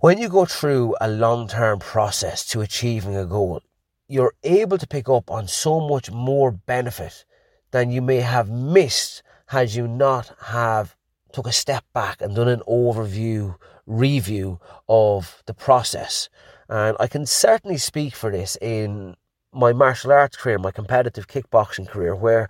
When 0.01 0.17
you 0.17 0.29
go 0.29 0.45
through 0.45 0.95
a 1.01 1.09
long 1.09 1.47
term 1.47 1.79
process 1.79 2.45
to 2.47 2.61
achieving 2.61 3.15
a 3.15 3.25
goal, 3.25 3.61
you're 4.07 4.33
able 4.43 4.77
to 4.77 4.87
pick 4.87 5.09
up 5.09 5.29
on 5.29 5.47
so 5.47 5.79
much 5.79 6.09
more 6.09 6.51
benefit 6.51 7.25
than 7.71 7.91
you 7.91 8.01
may 8.01 8.21
have 8.21 8.49
missed 8.49 9.21
had 9.47 9.71
you 9.71 9.87
not 9.87 10.33
have 10.45 10.95
took 11.31 11.47
a 11.47 11.51
step 11.51 11.83
back 11.93 12.21
and 12.21 12.35
done 12.35 12.47
an 12.47 12.61
overview 12.67 13.55
review 13.85 14.59
of 14.87 15.43
the 15.45 15.53
process. 15.53 16.29
And 16.69 16.95
I 16.99 17.07
can 17.07 17.25
certainly 17.25 17.77
speak 17.77 18.15
for 18.15 18.31
this 18.31 18.57
in 18.61 19.15
my 19.51 19.73
martial 19.73 20.11
arts 20.11 20.37
career, 20.37 20.59
my 20.59 20.71
competitive 20.71 21.27
kickboxing 21.27 21.87
career, 21.87 22.15
where 22.15 22.49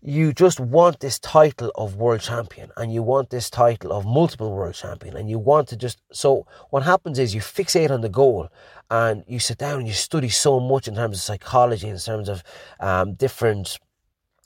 you 0.00 0.32
just 0.32 0.60
want 0.60 1.00
this 1.00 1.18
title 1.18 1.72
of 1.74 1.96
world 1.96 2.20
champion 2.20 2.70
and 2.76 2.92
you 2.92 3.02
want 3.02 3.30
this 3.30 3.50
title 3.50 3.92
of 3.92 4.04
multiple 4.04 4.52
world 4.52 4.74
champion 4.74 5.16
and 5.16 5.28
you 5.28 5.38
want 5.38 5.66
to 5.66 5.76
just 5.76 6.00
so 6.12 6.46
what 6.70 6.84
happens 6.84 7.18
is 7.18 7.34
you 7.34 7.40
fixate 7.40 7.90
on 7.90 8.00
the 8.00 8.08
goal 8.08 8.48
and 8.90 9.24
you 9.26 9.40
sit 9.40 9.58
down 9.58 9.80
and 9.80 9.88
you 9.88 9.92
study 9.92 10.28
so 10.28 10.60
much 10.60 10.86
in 10.86 10.94
terms 10.94 11.16
of 11.16 11.22
psychology 11.22 11.88
in 11.88 11.98
terms 11.98 12.28
of 12.28 12.44
um, 12.78 13.14
different 13.14 13.80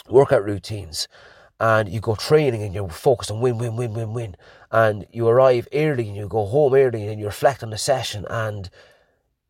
workout 0.09 0.42
routines 0.42 1.07
and 1.62 1.88
you 1.88 2.00
go 2.00 2.16
training 2.16 2.61
and 2.64 2.75
you're 2.75 2.88
focused 2.88 3.31
on 3.31 3.40
win, 3.40 3.57
win, 3.57 3.76
win, 3.76 3.95
win, 3.95 4.12
win. 4.12 4.37
And 4.73 5.07
you 5.12 5.28
arrive 5.28 5.69
early 5.73 6.09
and 6.09 6.16
you 6.16 6.26
go 6.26 6.45
home 6.45 6.75
early 6.75 7.07
and 7.07 7.21
you 7.21 7.26
reflect 7.26 7.62
on 7.62 7.71
the 7.71 7.78
session 7.78 8.26
and 8.28 8.69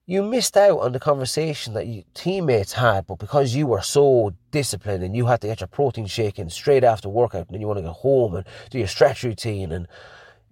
you 0.04 0.22
missed 0.22 0.54
out 0.54 0.80
on 0.80 0.92
the 0.92 1.00
conversation 1.00 1.72
that 1.72 1.86
your 1.86 2.04
teammates 2.12 2.74
had, 2.74 3.06
but 3.06 3.18
because 3.18 3.54
you 3.54 3.66
were 3.66 3.80
so 3.80 4.34
disciplined 4.50 5.02
and 5.02 5.16
you 5.16 5.24
had 5.24 5.40
to 5.40 5.46
get 5.46 5.60
your 5.60 5.68
protein 5.68 6.04
shake 6.04 6.38
in 6.38 6.50
straight 6.50 6.84
after 6.84 7.08
workout 7.08 7.46
and 7.46 7.54
then 7.54 7.62
you 7.62 7.66
want 7.66 7.78
to 7.78 7.82
go 7.82 7.92
home 7.92 8.34
and 8.34 8.44
do 8.68 8.76
your 8.76 8.88
stretch 8.88 9.22
routine 9.22 9.72
and 9.72 9.88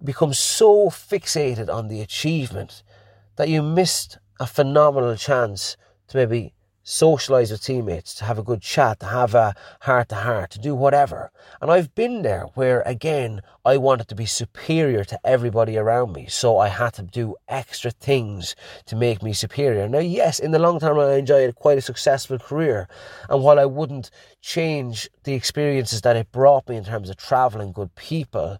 become 0.03 0.33
so 0.33 0.89
fixated 0.89 1.71
on 1.71 1.89
the 1.89 2.01
achievement 2.01 2.81
that 3.35 3.49
you 3.49 3.61
missed 3.61 4.17
a 4.39 4.47
phenomenal 4.47 5.15
chance 5.15 5.77
to 6.07 6.17
maybe 6.17 6.55
socialize 6.83 7.51
with 7.51 7.63
teammates, 7.63 8.13
to 8.15 8.25
have 8.25 8.39
a 8.39 8.43
good 8.43 8.61
chat, 8.61 8.99
to 8.99 9.05
have 9.05 9.35
a 9.35 9.53
heart 9.81 10.09
to 10.09 10.15
heart, 10.15 10.51
to 10.51 10.59
do 10.59 10.73
whatever. 10.73 11.31
And 11.61 11.71
I've 11.71 11.93
been 11.95 12.21
there 12.21 12.45
where, 12.55 12.81
again, 12.81 13.41
I 13.63 13.77
wanted 13.77 14.07
to 14.09 14.15
be 14.15 14.25
superior 14.25 15.03
to 15.05 15.19
everybody 15.23 15.77
around 15.77 16.13
me. 16.13 16.27
So 16.27 16.57
I 16.57 16.69
had 16.69 16.93
to 16.95 17.03
do 17.03 17.35
extra 17.47 17.91
things 17.91 18.55
to 18.85 18.95
make 18.95 19.21
me 19.21 19.33
superior. 19.33 19.87
Now, 19.87 19.99
yes, 19.99 20.39
in 20.39 20.51
the 20.51 20.59
long 20.59 20.79
term, 20.79 20.97
I 20.99 21.13
enjoyed 21.13 21.55
quite 21.55 21.77
a 21.77 21.81
successful 21.81 22.39
career. 22.39 22.87
And 23.29 23.43
while 23.43 23.59
I 23.59 23.65
wouldn't 23.65 24.09
change 24.41 25.09
the 25.23 25.33
experiences 25.33 26.01
that 26.01 26.15
it 26.15 26.31
brought 26.31 26.67
me 26.67 26.77
in 26.77 26.85
terms 26.85 27.09
of 27.09 27.17
traveling, 27.17 27.71
good 27.71 27.93
people, 27.95 28.57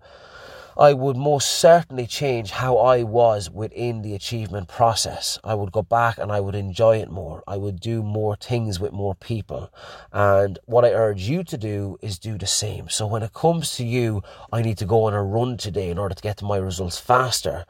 I 0.78 0.94
would 0.94 1.18
most 1.18 1.50
certainly 1.50 2.08
change 2.08 2.52
how 2.52 2.78
I 2.78 3.04
was 3.04 3.50
within 3.50 4.02
the 4.02 4.16
achievement 4.16 4.68
process. 4.68 5.38
I 5.44 5.54
would 5.54 5.72
go 5.72 5.82
back 5.82 6.18
and 6.18 6.32
I 6.32 6.40
would 6.40 6.56
enjoy 6.56 6.98
it 6.98 7.10
more. 7.10 7.44
I 7.48 7.58
would 7.58 7.80
do 7.80 8.02
more 8.02 8.36
things 8.36 8.80
with 8.80 8.94
more 8.94 9.16
people. 9.16 9.74
And 10.12 10.60
what 10.66 10.86
I 10.86 10.92
urge 10.92 11.24
you 11.24 11.44
to 11.44 11.58
do 11.58 11.98
is 12.02 12.18
do 12.18 12.38
the 12.38 12.48
same. 12.48 12.90
So 12.90 13.06
when 13.06 13.24
it 13.24 13.34
comes 13.34 13.76
to 13.76 13.86
you, 13.86 14.24
I 14.52 14.62
need 14.62 14.78
to 14.78 14.86
go 14.86 15.04
on 15.04 15.14
a 15.14 15.24
run 15.24 15.58
today 15.58 15.90
in 15.90 15.98
order 15.98 16.16
to 16.16 16.24
get 16.24 16.38
to 16.38 16.46
my 16.46 16.58
results 16.58 17.00
faster. 17.00 17.66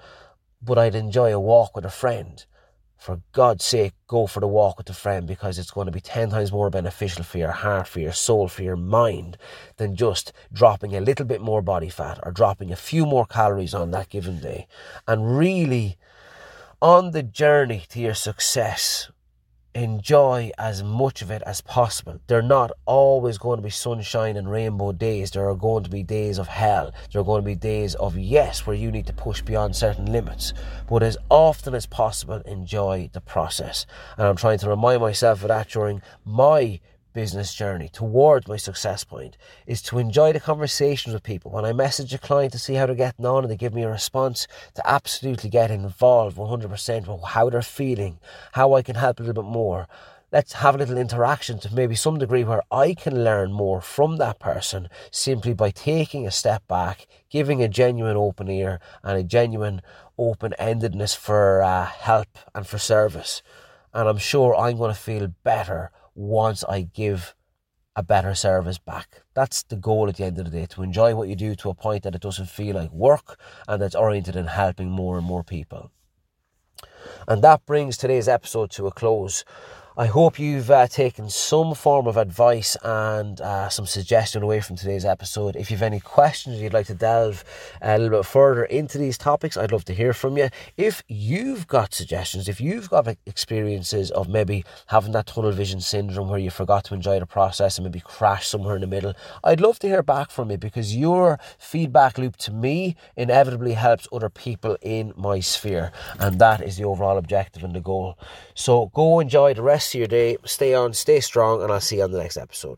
But 0.61 0.77
I'd 0.77 0.95
enjoy 0.95 1.33
a 1.33 1.39
walk 1.39 1.75
with 1.75 1.85
a 1.85 1.89
friend 1.89 2.45
for 3.01 3.19
God's 3.31 3.65
sake, 3.65 3.93
go 4.05 4.27
for 4.27 4.41
the 4.41 4.47
walk 4.47 4.77
with 4.77 4.87
a 4.91 4.93
friend 4.93 5.25
because 5.25 5.57
it's 5.57 5.71
going 5.71 5.87
to 5.87 5.91
be 5.91 5.99
10 5.99 6.29
times 6.29 6.51
more 6.51 6.69
beneficial 6.69 7.23
for 7.23 7.39
your 7.39 7.51
heart, 7.51 7.87
for 7.87 7.99
your 7.99 8.11
soul, 8.13 8.47
for 8.47 8.61
your 8.61 8.75
mind 8.75 9.39
than 9.77 9.95
just 9.95 10.31
dropping 10.53 10.95
a 10.95 11.01
little 11.01 11.25
bit 11.25 11.41
more 11.41 11.63
body 11.63 11.89
fat 11.89 12.19
or 12.21 12.31
dropping 12.31 12.71
a 12.71 12.75
few 12.75 13.07
more 13.07 13.25
calories 13.25 13.73
on 13.73 13.89
that 13.89 14.09
given 14.09 14.39
day. 14.39 14.67
And 15.07 15.35
really, 15.35 15.97
on 16.79 17.09
the 17.09 17.23
journey 17.23 17.85
to 17.89 17.99
your 17.99 18.13
success, 18.13 19.09
enjoy 19.73 20.51
as 20.57 20.83
much 20.83 21.21
of 21.21 21.31
it 21.31 21.41
as 21.43 21.61
possible. 21.61 22.19
They're 22.27 22.41
not 22.41 22.71
always 22.85 23.37
going 23.37 23.57
to 23.57 23.63
be 23.63 23.69
sunshine 23.69 24.35
and 24.35 24.51
rainbow 24.51 24.91
days. 24.91 25.31
There 25.31 25.47
are 25.47 25.55
going 25.55 25.83
to 25.83 25.89
be 25.89 26.03
days 26.03 26.37
of 26.37 26.47
hell. 26.47 26.91
There 27.11 27.21
are 27.21 27.25
going 27.25 27.41
to 27.41 27.45
be 27.45 27.55
days 27.55 27.95
of 27.95 28.17
yes, 28.17 28.65
where 28.65 28.75
you 28.75 28.91
need 28.91 29.07
to 29.07 29.13
push 29.13 29.41
beyond 29.41 29.75
certain 29.75 30.11
limits. 30.11 30.53
But 30.89 31.03
as 31.03 31.17
often 31.29 31.73
as 31.73 31.85
possible, 31.85 32.41
enjoy 32.45 33.09
the 33.13 33.21
process. 33.21 33.85
And 34.17 34.27
I'm 34.27 34.35
trying 34.35 34.59
to 34.59 34.69
remind 34.69 35.01
myself 35.01 35.41
of 35.41 35.47
that 35.47 35.69
during 35.69 36.01
my 36.25 36.79
business 37.13 37.53
journey 37.53 37.89
towards 37.89 38.47
my 38.47 38.57
success 38.57 39.03
point 39.03 39.37
is 39.65 39.81
to 39.83 39.99
enjoy 39.99 40.33
the 40.33 40.39
conversations 40.39 41.13
with 41.13 41.23
people. 41.23 41.51
When 41.51 41.65
I 41.65 41.73
message 41.73 42.13
a 42.13 42.17
client 42.17 42.53
to 42.53 42.59
see 42.59 42.75
how 42.75 42.85
they're 42.85 42.95
getting 42.95 43.25
on 43.25 43.43
and 43.43 43.51
they 43.51 43.57
give 43.57 43.73
me 43.73 43.83
a 43.83 43.89
response, 43.89 44.47
to 44.75 44.89
absolutely 44.89 45.49
get 45.49 45.71
involved 45.71 46.37
100% 46.37 47.07
with 47.07 47.23
how 47.23 47.49
they're 47.49 47.61
feeling, 47.61 48.19
how 48.53 48.73
I 48.73 48.81
can 48.81 48.95
help 48.95 49.19
a 49.19 49.23
little 49.23 49.43
bit 49.43 49.49
more. 49.49 49.87
Let's 50.31 50.53
have 50.53 50.75
a 50.75 50.77
little 50.77 50.97
interaction 50.97 51.59
to 51.59 51.75
maybe 51.75 51.95
some 51.95 52.17
degree 52.17 52.45
where 52.45 52.61
I 52.71 52.93
can 52.93 53.23
learn 53.23 53.51
more 53.51 53.81
from 53.81 54.15
that 54.17 54.39
person 54.39 54.87
simply 55.11 55.53
by 55.53 55.71
taking 55.71 56.25
a 56.25 56.31
step 56.31 56.65
back, 56.69 57.05
giving 57.29 57.61
a 57.61 57.67
genuine 57.67 58.15
open 58.15 58.49
ear 58.49 58.79
and 59.03 59.17
a 59.17 59.23
genuine 59.23 59.81
open 60.17 60.53
endedness 60.57 61.15
for 61.15 61.61
uh, 61.61 61.85
help 61.85 62.37
and 62.55 62.65
for 62.65 62.77
service. 62.77 63.41
And 63.93 64.07
I'm 64.07 64.17
sure 64.17 64.55
I'm 64.55 64.77
going 64.77 64.93
to 64.93 64.99
feel 64.99 65.27
better 65.43 65.91
once 66.15 66.63
I 66.63 66.81
give 66.81 67.35
a 67.95 68.03
better 68.03 68.33
service 68.33 68.77
back. 68.77 69.23
That's 69.33 69.63
the 69.63 69.75
goal 69.75 70.07
at 70.07 70.15
the 70.15 70.23
end 70.23 70.39
of 70.39 70.45
the 70.45 70.51
day 70.51 70.65
to 70.67 70.83
enjoy 70.83 71.13
what 71.15 71.27
you 71.27 71.35
do 71.35 71.55
to 71.55 71.69
a 71.69 71.75
point 71.75 72.03
that 72.03 72.15
it 72.15 72.21
doesn't 72.21 72.49
feel 72.49 72.75
like 72.75 72.91
work 72.91 73.39
and 73.67 73.81
that's 73.81 73.95
oriented 73.95 74.35
in 74.35 74.47
helping 74.47 74.89
more 74.89 75.17
and 75.17 75.25
more 75.25 75.43
people. 75.43 75.91
And 77.27 77.43
that 77.43 77.65
brings 77.65 77.97
today's 77.97 78.27
episode 78.27 78.71
to 78.71 78.87
a 78.87 78.91
close. 78.91 79.43
I 79.97 80.05
hope 80.05 80.39
you've 80.39 80.71
uh, 80.71 80.87
taken 80.87 81.29
some 81.29 81.75
form 81.75 82.07
of 82.07 82.15
advice 82.15 82.77
and 82.81 83.41
uh, 83.41 83.67
some 83.67 83.85
suggestion 83.85 84.41
away 84.41 84.61
from 84.61 84.77
today's 84.77 85.03
episode. 85.03 85.57
If 85.57 85.69
you've 85.69 85.81
any 85.81 85.99
questions 85.99 86.61
you'd 86.61 86.71
like 86.71 86.85
to 86.85 86.93
delve 86.93 87.43
a 87.81 87.99
little 87.99 88.19
bit 88.19 88.25
further 88.25 88.63
into 88.63 88.97
these 88.97 89.17
topics, 89.17 89.57
I'd 89.57 89.73
love 89.73 89.83
to 89.85 89.93
hear 89.93 90.13
from 90.13 90.37
you. 90.37 90.47
If 90.77 91.03
you've 91.09 91.67
got 91.67 91.93
suggestions, 91.93 92.47
if 92.47 92.61
you've 92.61 92.89
got 92.89 93.05
experiences 93.25 94.11
of 94.11 94.29
maybe 94.29 94.63
having 94.87 95.11
that 95.11 95.27
tunnel 95.27 95.51
vision 95.51 95.81
syndrome 95.81 96.29
where 96.29 96.39
you 96.39 96.51
forgot 96.51 96.85
to 96.85 96.93
enjoy 96.93 97.19
the 97.19 97.25
process 97.25 97.77
and 97.77 97.83
maybe 97.83 97.99
crash 97.99 98.47
somewhere 98.47 98.75
in 98.75 98.81
the 98.81 98.87
middle, 98.87 99.13
I'd 99.43 99.59
love 99.59 99.77
to 99.79 99.87
hear 99.87 100.03
back 100.03 100.31
from 100.31 100.51
you 100.51 100.57
because 100.57 100.95
your 100.95 101.37
feedback 101.59 102.17
loop 102.17 102.37
to 102.37 102.53
me 102.53 102.95
inevitably 103.17 103.73
helps 103.73 104.07
other 104.13 104.29
people 104.29 104.77
in 104.81 105.11
my 105.17 105.41
sphere, 105.41 105.91
and 106.17 106.39
that 106.39 106.61
is 106.61 106.77
the 106.77 106.85
overall 106.85 107.17
objective 107.17 107.65
and 107.65 107.75
the 107.75 107.81
goal. 107.81 108.17
So 108.55 108.89
go 108.93 109.19
enjoy 109.19 109.53
the 109.53 109.61
rest 109.61 109.80
rest 109.81 109.95
of 109.95 109.99
your 109.99 110.07
day. 110.07 110.37
Stay 110.45 110.75
on, 110.75 110.93
stay 110.93 111.19
strong, 111.19 111.63
and 111.63 111.71
I'll 111.71 111.81
see 111.81 111.97
you 111.97 112.03
on 112.03 112.11
the 112.11 112.19
next 112.19 112.37
episode. 112.37 112.77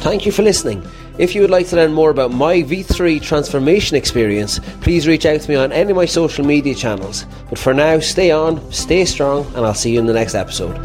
Thank 0.00 0.24
you 0.24 0.32
for 0.32 0.42
listening. 0.42 0.82
If 1.18 1.34
you 1.34 1.42
would 1.42 1.50
like 1.50 1.66
to 1.68 1.76
learn 1.76 1.92
more 1.92 2.08
about 2.08 2.32
my 2.32 2.62
V3 2.62 3.20
transformation 3.20 3.94
experience, 3.98 4.58
please 4.80 5.06
reach 5.06 5.26
out 5.26 5.42
to 5.42 5.50
me 5.50 5.56
on 5.56 5.70
any 5.72 5.90
of 5.90 5.96
my 5.96 6.06
social 6.06 6.46
media 6.46 6.74
channels. 6.74 7.26
But 7.50 7.58
for 7.58 7.74
now, 7.74 8.00
stay 8.00 8.30
on, 8.30 8.72
stay 8.72 9.04
strong, 9.04 9.46
and 9.54 9.66
I'll 9.66 9.74
see 9.74 9.92
you 9.92 9.98
in 9.98 10.06
the 10.06 10.14
next 10.14 10.34
episode. 10.34 10.78